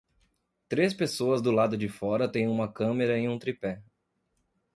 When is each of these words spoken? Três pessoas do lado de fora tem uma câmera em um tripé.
Três 0.67 0.95
pessoas 0.95 1.43
do 1.43 1.51
lado 1.51 1.77
de 1.77 1.87
fora 1.87 2.27
tem 2.27 2.47
uma 2.47 2.67
câmera 2.67 3.19
em 3.19 3.29
um 3.29 3.37
tripé. 3.37 3.83